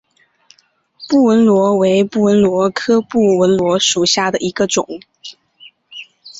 [1.07, 4.99] 布纹螺为布纹螺科布纹螺属下的一个种。